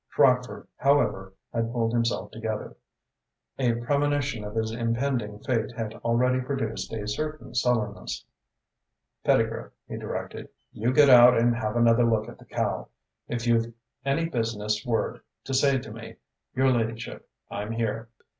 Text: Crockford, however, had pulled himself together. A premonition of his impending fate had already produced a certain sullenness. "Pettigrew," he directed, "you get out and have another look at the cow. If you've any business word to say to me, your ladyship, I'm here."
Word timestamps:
Crockford, 0.15 0.67
however, 0.77 1.31
had 1.53 1.71
pulled 1.71 1.93
himself 1.93 2.31
together. 2.31 2.75
A 3.59 3.73
premonition 3.73 4.43
of 4.43 4.55
his 4.55 4.71
impending 4.71 5.37
fate 5.41 5.73
had 5.73 5.93
already 5.97 6.41
produced 6.41 6.91
a 6.91 7.07
certain 7.07 7.53
sullenness. 7.53 8.25
"Pettigrew," 9.23 9.69
he 9.87 9.97
directed, 9.97 10.49
"you 10.71 10.91
get 10.91 11.11
out 11.11 11.37
and 11.37 11.55
have 11.55 11.75
another 11.75 12.05
look 12.05 12.27
at 12.27 12.39
the 12.39 12.45
cow. 12.45 12.87
If 13.27 13.45
you've 13.45 13.71
any 14.03 14.25
business 14.27 14.83
word 14.87 15.21
to 15.43 15.53
say 15.53 15.77
to 15.77 15.91
me, 15.91 16.15
your 16.55 16.71
ladyship, 16.71 17.29
I'm 17.51 17.71
here." 17.73 18.09